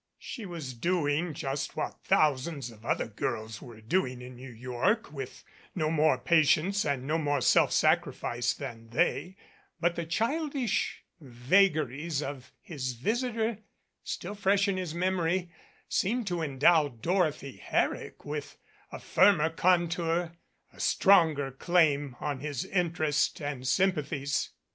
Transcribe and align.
She 0.17 0.47
was 0.47 0.73
doing 0.73 1.35
just 1.35 1.75
what 1.77 1.99
thousands 2.03 2.71
of 2.71 2.83
other 2.83 3.05
girls 3.05 3.61
were 3.61 3.81
doing 3.81 4.19
in 4.23 4.35
New 4.35 4.49
York, 4.49 5.11
with 5.11 5.43
no 5.75 5.91
more 5.91 6.17
patience 6.17 6.83
and 6.83 7.05
no 7.05 7.19
more 7.19 7.39
self 7.39 7.71
sacrifice 7.71 8.51
than 8.55 8.89
they, 8.89 9.37
but 9.79 9.95
the 9.95 10.07
childish 10.07 11.03
vagaries 11.19 12.23
of 12.23 12.51
his 12.61 12.93
visitor, 12.93 13.59
still 14.03 14.33
fresh 14.33 14.67
in 14.67 14.77
his 14.77 14.95
memory, 14.95 15.51
seemed 15.87 16.25
to 16.25 16.41
endow 16.41 16.87
Dor 16.87 17.25
othy 17.25 17.59
Herrick 17.59 18.25
with 18.25 18.57
a 18.91 18.99
firmer 18.99 19.51
contour, 19.51 20.31
a 20.73 20.79
stronger 20.79 21.51
claim 21.51 22.15
on 22.19 22.39
his 22.39 22.65
interest 22.65 23.39
and 23.39 23.67
sympathies. 23.67 24.49